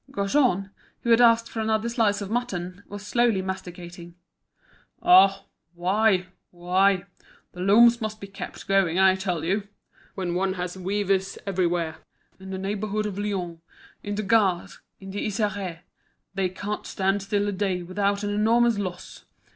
Gaujean, 0.11 0.71
who 1.01 1.11
had 1.11 1.21
asked 1.21 1.47
for 1.51 1.59
another 1.59 1.87
slice 1.87 2.21
of 2.21 2.31
mutton, 2.31 2.81
was 2.87 3.05
slowly 3.05 3.43
masticating. 3.43 4.15
"Ah! 5.03 5.45
why, 5.75 6.25
why? 6.49 7.03
The 7.51 7.59
looms 7.59 8.01
must 8.01 8.19
be 8.19 8.25
kept 8.25 8.67
going, 8.67 8.97
I 8.97 9.13
tell 9.13 9.43
you. 9.45 9.67
When 10.15 10.33
one 10.33 10.53
has 10.53 10.75
weavers 10.75 11.37
everywhere, 11.45 11.97
in 12.39 12.49
the 12.49 12.57
neighbourhood 12.57 13.05
of 13.05 13.19
Lyons, 13.19 13.59
in 14.01 14.15
the 14.15 14.23
Gard, 14.23 14.71
in 14.99 15.11
the 15.11 15.23
Isere, 15.23 15.81
they 16.33 16.49
can't 16.49 16.87
stand 16.87 17.21
still 17.21 17.47
a 17.47 17.51
day 17.51 17.83
without 17.83 18.23
an 18.23 18.31
enormous 18.31 18.79
loss. 18.79 19.25